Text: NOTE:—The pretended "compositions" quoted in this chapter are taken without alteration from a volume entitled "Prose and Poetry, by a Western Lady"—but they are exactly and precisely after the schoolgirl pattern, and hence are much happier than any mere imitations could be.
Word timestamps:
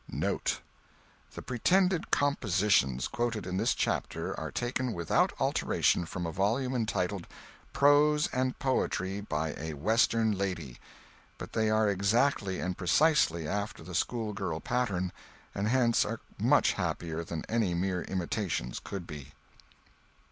NOTE:—The 0.09 1.43
pretended 1.43 2.09
"compositions" 2.09 3.07
quoted 3.07 3.45
in 3.45 3.57
this 3.57 3.75
chapter 3.75 4.33
are 4.39 4.49
taken 4.51 4.93
without 4.93 5.31
alteration 5.39 6.07
from 6.07 6.25
a 6.25 6.31
volume 6.31 6.73
entitled 6.73 7.27
"Prose 7.71 8.25
and 8.33 8.57
Poetry, 8.57 9.21
by 9.21 9.53
a 9.59 9.75
Western 9.75 10.31
Lady"—but 10.31 11.53
they 11.53 11.69
are 11.69 11.87
exactly 11.87 12.59
and 12.59 12.75
precisely 12.75 13.47
after 13.47 13.83
the 13.83 13.93
schoolgirl 13.93 14.61
pattern, 14.61 15.11
and 15.53 15.67
hence 15.67 16.03
are 16.03 16.19
much 16.39 16.71
happier 16.73 17.23
than 17.23 17.45
any 17.47 17.75
mere 17.75 18.01
imitations 18.01 18.79
could 18.83 19.05
be. 19.05 19.33